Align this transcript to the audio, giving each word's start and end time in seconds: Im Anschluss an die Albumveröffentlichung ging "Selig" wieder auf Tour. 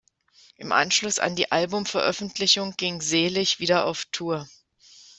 Im 0.55 0.71
Anschluss 0.71 1.19
an 1.19 1.35
die 1.35 1.51
Albumveröffentlichung 1.51 2.73
ging 2.75 3.01
"Selig" 3.03 3.59
wieder 3.59 3.85
auf 3.85 4.05
Tour. 4.05 4.47